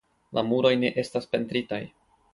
[0.37, 1.83] La muroj ne estas pentritaj.